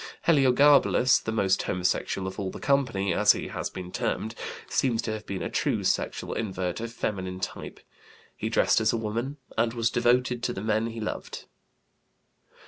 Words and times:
Heliogabalus, 0.23 1.19
"the 1.19 1.31
most 1.31 1.61
homosexual 1.61 2.27
of 2.27 2.39
all 2.39 2.49
the 2.49 2.59
company," 2.59 3.13
as 3.13 3.33
he 3.33 3.49
has 3.49 3.69
been 3.69 3.91
termed, 3.91 4.33
seems 4.67 4.99
to 5.03 5.11
have 5.13 5.27
been 5.27 5.43
a 5.43 5.47
true 5.51 5.83
sexual 5.83 6.33
invert, 6.33 6.79
of 6.81 6.91
feminine 6.91 7.39
type; 7.39 7.79
he 8.35 8.49
dressed 8.49 8.81
as 8.81 8.91
a 8.91 8.97
woman 8.97 9.37
and 9.59 9.75
was 9.75 9.91
devoted 9.91 10.41
to 10.41 10.53
the 10.53 10.63
men 10.63 10.87
he 10.87 10.99
loved. 10.99 11.45